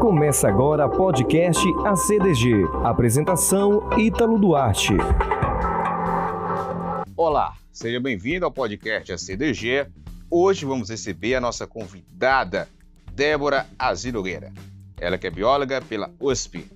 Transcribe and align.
Começa 0.00 0.48
agora 0.48 0.88
podcast 0.88 1.64
ACDG. 1.84 2.64
Apresentação 2.84 3.88
Ítalo 3.98 4.38
Duarte. 4.38 4.92
Olá, 7.16 7.54
seja 7.72 8.00
bem-vindo 8.00 8.44
ao 8.44 8.50
podcast 8.50 9.12
ACDG. 9.12 9.86
Hoje 10.30 10.64
vamos 10.64 10.90
receber 10.90 11.34
a 11.34 11.40
nossa 11.40 11.66
convidada, 11.66 12.68
Débora 13.12 13.66
Azilogueira. 13.78 14.52
Ela 14.98 15.18
que 15.18 15.26
é 15.26 15.30
bióloga 15.30 15.80
pela 15.80 16.10
USP, 16.18 16.66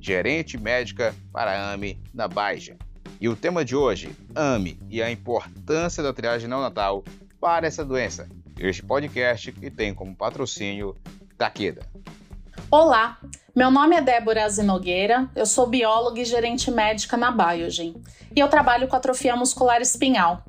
gerente 0.00 0.58
médica 0.58 1.14
para 1.32 1.52
a 1.52 1.72
AME 1.72 1.98
na 2.12 2.28
Baixa. 2.28 2.76
E 3.20 3.28
o 3.28 3.36
tema 3.36 3.64
de 3.64 3.76
hoje, 3.76 4.10
AME 4.34 4.78
e 4.90 5.02
a 5.02 5.10
importância 5.10 6.02
da 6.02 6.12
triagem 6.12 6.48
neonatal 6.48 7.04
para 7.40 7.66
essa 7.66 7.84
doença. 7.84 8.28
Este 8.58 8.82
podcast 8.82 9.50
que 9.52 9.70
tem 9.70 9.94
como 9.94 10.14
patrocínio 10.14 10.96
Taqueda. 11.36 11.82
Olá, 12.74 13.18
meu 13.54 13.70
nome 13.70 13.96
é 13.96 14.00
Débora 14.00 14.46
Azinogueira, 14.46 15.28
eu 15.36 15.44
sou 15.44 15.66
bióloga 15.66 16.18
e 16.18 16.24
gerente 16.24 16.70
médica 16.70 17.18
na 17.18 17.30
Biogen 17.30 18.02
e 18.34 18.40
eu 18.40 18.48
trabalho 18.48 18.88
com 18.88 18.96
atrofia 18.96 19.36
muscular 19.36 19.82
espinhal. 19.82 20.42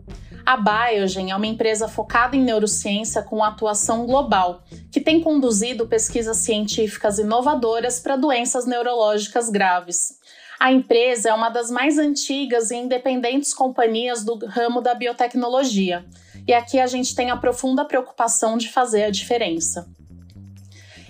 A 0.45 0.55
Biogen 0.55 1.31
é 1.31 1.35
uma 1.35 1.45
empresa 1.45 1.89
focada 1.89 2.37
em 2.37 2.41
neurociência 2.41 3.21
com 3.23 3.43
atuação 3.43 4.05
global, 4.05 4.63
que 4.89 5.01
tem 5.01 5.19
conduzido 5.19 5.85
pesquisas 5.85 6.37
científicas 6.37 7.19
inovadoras 7.19 7.99
para 7.99 8.15
doenças 8.15 8.65
neurológicas 8.65 9.49
graves. 9.49 10.13
A 10.57 10.71
empresa 10.71 11.27
é 11.27 11.33
uma 11.33 11.49
das 11.49 11.69
mais 11.69 11.97
antigas 11.97 12.71
e 12.71 12.77
independentes 12.77 13.53
companhias 13.53 14.23
do 14.23 14.39
ramo 14.45 14.79
da 14.79 14.95
biotecnologia, 14.95 16.05
e 16.47 16.53
aqui 16.53 16.79
a 16.79 16.87
gente 16.87 17.15
tem 17.15 17.31
a 17.31 17.35
profunda 17.35 17.83
preocupação 17.83 18.57
de 18.57 18.69
fazer 18.69 19.03
a 19.03 19.09
diferença. 19.09 19.91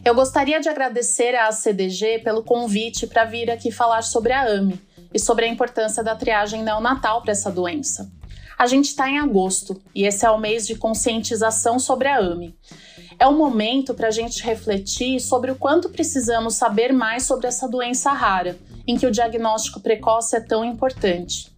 Eu 0.05 0.13
gostaria 0.13 0.59
de 0.59 0.67
agradecer 0.67 1.33
à 1.33 1.49
CDG 1.49 2.19
pelo 2.19 2.43
convite 2.43 3.07
para 3.07 3.23
vir 3.23 3.49
aqui 3.49 3.71
falar 3.71 4.01
sobre 4.03 4.33
a 4.33 4.45
AME 4.45 4.81
e 5.13 5.17
sobre 5.17 5.45
a 5.45 5.47
importância 5.47 6.03
da 6.03 6.13
triagem 6.13 6.61
neonatal 6.61 7.21
para 7.21 7.31
essa 7.31 7.49
doença. 7.49 8.11
A 8.59 8.67
gente 8.67 8.89
está 8.89 9.09
em 9.09 9.17
agosto 9.17 9.81
e 9.95 10.03
esse 10.03 10.25
é 10.25 10.29
o 10.29 10.37
mês 10.37 10.67
de 10.67 10.75
conscientização 10.75 11.79
sobre 11.79 12.09
a 12.09 12.19
AME. 12.19 12.53
É 13.17 13.25
o 13.27 13.37
momento 13.37 13.93
para 13.93 14.09
a 14.09 14.11
gente 14.11 14.43
refletir 14.43 15.21
sobre 15.21 15.51
o 15.51 15.55
quanto 15.55 15.89
precisamos 15.89 16.55
saber 16.55 16.91
mais 16.91 17.23
sobre 17.23 17.47
essa 17.47 17.65
doença 17.65 18.11
rara, 18.11 18.57
em 18.85 18.97
que 18.97 19.07
o 19.07 19.11
diagnóstico 19.11 19.79
precoce 19.79 20.35
é 20.35 20.41
tão 20.41 20.65
importante. 20.65 21.49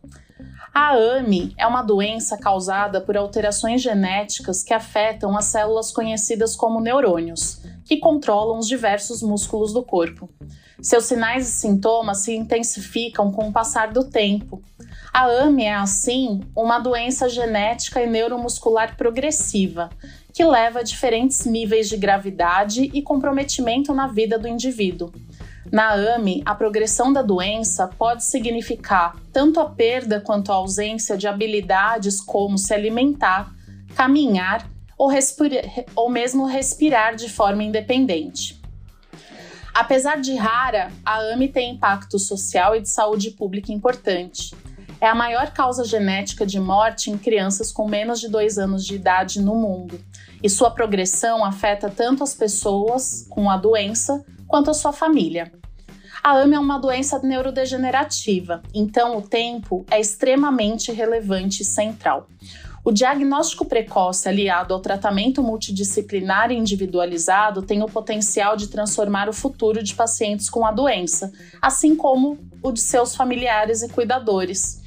A 0.72 0.94
AME 0.94 1.56
é 1.58 1.66
uma 1.66 1.82
doença 1.82 2.38
causada 2.38 3.02
por 3.02 3.18
alterações 3.18 3.82
genéticas 3.82 4.62
que 4.62 4.74
afetam 4.74 5.36
as 5.36 5.46
células 5.46 5.90
conhecidas 5.90 6.56
como 6.56 6.82
neurônios, 6.82 7.62
que 7.86 7.98
controlam 7.98 8.58
os 8.58 8.68
diversos 8.68 9.22
músculos 9.22 9.72
do 9.72 9.84
corpo. 9.84 10.30
Seus 10.82 11.06
sinais 11.06 11.48
e 11.48 11.52
sintomas 11.52 12.20
se 12.20 12.36
intensificam 12.36 13.32
com 13.32 13.48
o 13.48 13.54
passar 13.54 13.94
do 13.94 14.04
tempo. 14.04 14.62
A 15.14 15.26
AME 15.26 15.64
é, 15.64 15.74
assim, 15.74 16.42
uma 16.56 16.80
doença 16.80 17.30
genética 17.30 18.02
e 18.02 18.08
neuromuscular 18.08 18.98
progressiva, 18.98 19.90
que 20.34 20.44
leva 20.44 20.80
a 20.80 20.84
diferentes 20.84 21.46
níveis 21.46 21.88
de 21.88 21.96
gravidade 21.96 22.92
e 22.94 23.02
comprometimento 23.02 23.94
na 23.94 24.08
vida 24.08 24.38
do 24.38 24.48
indivíduo. 24.48 25.14
Na 25.72 25.94
AME, 25.94 26.44
a 26.46 26.54
progressão 26.54 27.12
da 27.14 27.22
doença 27.22 27.88
pode 27.88 28.24
significar 28.24 29.16
tanto 29.32 29.60
a 29.60 29.70
perda 29.70 30.20
quanto 30.20 30.52
a 30.52 30.56
ausência 30.56 31.18
de 31.18 31.28
habilidades 31.28 32.20
como 32.20 32.58
se 32.58 32.74
alimentar, 32.74 33.52
caminhar 33.96 34.70
ou, 34.98 35.10
ou 35.96 36.10
mesmo 36.10 36.46
respirar 36.46 37.16
de 37.16 37.30
forma 37.30 37.64
independente. 37.64 38.62
Apesar 39.74 40.22
de 40.22 40.34
rara, 40.36 40.90
a 41.06 41.18
AME 41.34 41.50
tem 41.50 41.74
impacto 41.74 42.18
social 42.18 42.76
e 42.76 42.82
de 42.82 42.88
saúde 42.88 43.32
pública 43.32 43.74
importante. 43.74 44.56
É 45.02 45.08
a 45.08 45.14
maior 45.14 45.52
causa 45.52 45.84
genética 45.84 46.46
de 46.46 46.60
morte 46.60 47.12
em 47.12 47.18
crianças 47.18 47.74
com 47.74 47.88
menos 47.88 48.22
de 48.22 48.30
dois 48.30 48.58
anos 48.58 48.86
de 48.86 48.96
idade 48.96 49.42
no 49.42 49.54
mundo, 49.54 50.00
e 50.42 50.50
sua 50.50 50.72
progressão 50.72 51.44
afeta 51.44 51.90
tanto 51.90 52.24
as 52.24 52.34
pessoas 52.34 53.28
com 53.30 53.50
a 53.50 53.58
doença 53.58 54.24
quanto 54.48 54.72
a 54.72 54.74
sua 54.74 54.94
família. 54.94 55.52
A 56.24 56.38
AME 56.38 56.56
é 56.56 56.60
uma 56.60 56.80
doença 56.80 57.20
neurodegenerativa, 57.20 58.64
então 58.74 59.18
o 59.18 59.22
tempo 59.22 59.86
é 59.92 60.00
extremamente 60.00 60.92
relevante 60.92 61.62
e 61.62 61.66
central. 61.66 62.28
O 62.86 62.92
diagnóstico 62.92 63.66
precoce 63.66 64.30
aliado 64.30 64.72
ao 64.72 64.80
tratamento 64.80 65.42
multidisciplinar 65.42 66.52
e 66.52 66.56
individualizado 66.56 67.64
tem 67.64 67.82
o 67.82 67.88
potencial 67.88 68.56
de 68.56 68.68
transformar 68.68 69.28
o 69.28 69.34
futuro 69.34 69.82
de 69.82 69.96
pacientes 69.96 70.52
com 70.52 70.64
a 70.64 70.72
doença, 70.72 71.34
assim 71.60 71.96
como 71.96 72.38
o 72.62 72.72
de 72.72 72.80
seus 72.80 73.16
familiares 73.16 73.82
e 73.82 73.90
cuidadores. 73.90 74.84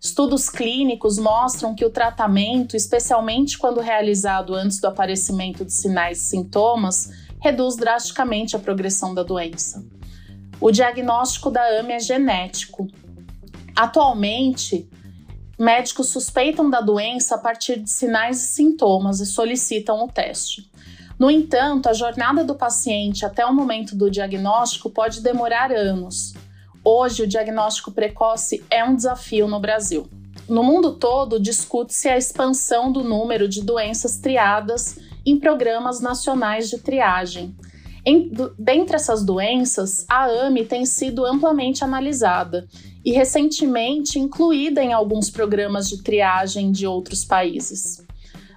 Estudos 0.00 0.48
clínicos 0.48 1.18
mostram 1.18 1.74
que 1.74 1.84
o 1.84 1.90
tratamento, 1.90 2.76
especialmente 2.76 3.58
quando 3.58 3.80
realizado 3.80 4.54
antes 4.54 4.78
do 4.78 4.86
aparecimento 4.86 5.64
de 5.64 5.72
sinais 5.72 6.20
e 6.22 6.26
sintomas, 6.26 7.10
reduz 7.40 7.74
drasticamente 7.74 8.54
a 8.54 8.60
progressão 8.60 9.12
da 9.12 9.24
doença. 9.24 9.84
O 10.60 10.70
diagnóstico 10.70 11.50
da 11.50 11.80
AME 11.80 11.94
é 11.94 11.98
genético. 11.98 12.86
Atualmente, 13.74 14.88
médicos 15.60 16.08
suspeitam 16.08 16.70
da 16.70 16.80
doença 16.80 17.34
a 17.34 17.38
partir 17.38 17.80
de 17.80 17.90
sinais 17.90 18.42
e 18.42 18.46
sintomas 18.46 19.20
e 19.20 19.26
solicitam 19.26 20.02
o 20.02 20.08
teste. 20.08 20.70
No 21.18 21.30
entanto, 21.30 21.86
a 21.86 21.92
jornada 21.92 22.42
do 22.42 22.54
paciente 22.54 23.26
até 23.26 23.44
o 23.44 23.52
momento 23.52 23.94
do 23.94 24.10
diagnóstico 24.10 24.88
pode 24.88 25.20
demorar 25.20 25.70
anos. 25.70 26.32
Hoje, 26.82 27.24
o 27.24 27.26
diagnóstico 27.26 27.92
precoce 27.92 28.64
é 28.70 28.82
um 28.82 28.96
desafio 28.96 29.46
no 29.46 29.60
Brasil. 29.60 30.08
No 30.48 30.64
mundo 30.64 30.94
todo, 30.94 31.38
discute-se 31.38 32.08
a 32.08 32.16
expansão 32.16 32.90
do 32.90 33.04
número 33.04 33.46
de 33.46 33.62
doenças 33.62 34.16
triadas 34.16 34.98
em 35.26 35.38
programas 35.38 36.00
nacionais 36.00 36.70
de 36.70 36.78
triagem. 36.78 37.54
Em, 38.04 38.30
dentre 38.58 38.96
essas 38.96 39.24
doenças, 39.24 40.06
a 40.08 40.24
AME 40.24 40.64
tem 40.64 40.86
sido 40.86 41.24
amplamente 41.24 41.84
analisada 41.84 42.66
e 43.04 43.12
recentemente 43.12 44.18
incluída 44.18 44.82
em 44.82 44.92
alguns 44.92 45.30
programas 45.30 45.88
de 45.88 46.02
triagem 46.02 46.72
de 46.72 46.86
outros 46.86 47.24
países. 47.24 48.04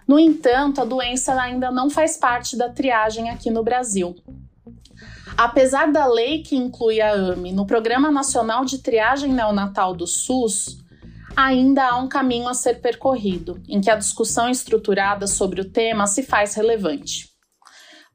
No 0.07 0.19
entanto, 0.19 0.81
a 0.81 0.85
doença 0.85 1.33
ainda 1.39 1.71
não 1.71 1.89
faz 1.89 2.17
parte 2.17 2.57
da 2.57 2.69
triagem 2.69 3.29
aqui 3.29 3.49
no 3.49 3.63
Brasil. 3.63 4.15
Apesar 5.37 5.91
da 5.91 6.05
lei 6.05 6.43
que 6.43 6.55
inclui 6.55 7.01
a 7.01 7.11
AME 7.11 7.51
no 7.51 7.65
Programa 7.65 8.11
Nacional 8.11 8.65
de 8.65 8.77
Triagem 8.79 9.33
Neonatal 9.33 9.95
do 9.95 10.05
SUS, 10.05 10.77
ainda 11.35 11.87
há 11.87 11.97
um 11.97 12.07
caminho 12.07 12.47
a 12.47 12.53
ser 12.53 12.81
percorrido, 12.81 13.59
em 13.67 13.81
que 13.81 13.89
a 13.89 13.95
discussão 13.95 14.49
estruturada 14.49 15.25
sobre 15.25 15.61
o 15.61 15.69
tema 15.69 16.05
se 16.05 16.21
faz 16.21 16.53
relevante. 16.53 17.32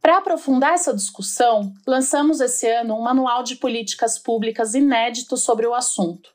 Para 0.00 0.18
aprofundar 0.18 0.74
essa 0.74 0.94
discussão, 0.94 1.72
lançamos 1.86 2.40
esse 2.40 2.66
ano 2.68 2.94
um 2.94 3.02
manual 3.02 3.42
de 3.42 3.56
políticas 3.56 4.18
públicas 4.18 4.74
inédito 4.74 5.36
sobre 5.36 5.66
o 5.66 5.74
assunto. 5.74 6.30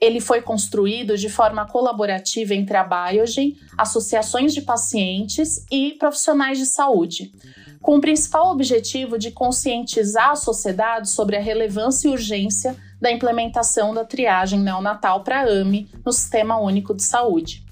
Ele 0.00 0.20
foi 0.20 0.42
construído 0.42 1.16
de 1.16 1.28
forma 1.28 1.66
colaborativa 1.66 2.54
entre 2.54 2.76
a 2.76 2.84
Biogen, 2.84 3.56
associações 3.78 4.52
de 4.52 4.62
pacientes 4.62 5.64
e 5.70 5.92
profissionais 5.92 6.58
de 6.58 6.66
saúde, 6.66 7.32
com 7.80 7.96
o 7.96 8.00
principal 8.00 8.50
objetivo 8.50 9.18
de 9.18 9.30
conscientizar 9.30 10.30
a 10.30 10.36
sociedade 10.36 11.08
sobre 11.08 11.36
a 11.36 11.40
relevância 11.40 12.08
e 12.08 12.10
urgência 12.10 12.76
da 13.00 13.12
implementação 13.12 13.94
da 13.94 14.04
triagem 14.04 14.58
neonatal 14.58 15.22
para 15.22 15.42
AME 15.42 15.90
no 16.04 16.12
Sistema 16.12 16.58
Único 16.58 16.94
de 16.94 17.02
Saúde. 17.02 17.63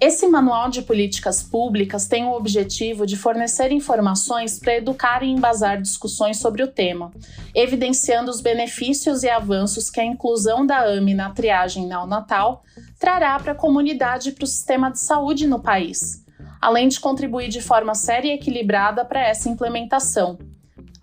Esse 0.00 0.26
manual 0.26 0.68
de 0.68 0.82
políticas 0.82 1.42
públicas 1.42 2.06
tem 2.06 2.24
o 2.24 2.32
objetivo 2.32 3.06
de 3.06 3.16
fornecer 3.16 3.72
informações 3.72 4.58
para 4.58 4.76
educar 4.76 5.22
e 5.22 5.30
embasar 5.30 5.80
discussões 5.80 6.38
sobre 6.38 6.62
o 6.62 6.68
tema, 6.68 7.12
evidenciando 7.54 8.30
os 8.30 8.40
benefícios 8.40 9.22
e 9.22 9.28
avanços 9.28 9.88
que 9.88 10.00
a 10.00 10.04
inclusão 10.04 10.66
da 10.66 10.84
AME 10.84 11.14
na 11.14 11.30
triagem 11.30 11.86
neonatal 11.86 12.62
trará 12.98 13.38
para 13.38 13.52
a 13.52 13.56
comunidade 13.56 14.30
e 14.30 14.32
para 14.32 14.44
o 14.44 14.48
sistema 14.48 14.90
de 14.90 15.00
saúde 15.00 15.46
no 15.46 15.60
país 15.60 16.24
além 16.64 16.88
de 16.88 16.98
contribuir 16.98 17.48
de 17.48 17.60
forma 17.60 17.94
séria 17.94 18.30
e 18.30 18.36
equilibrada 18.36 19.04
para 19.04 19.22
essa 19.22 19.50
implementação. 19.50 20.38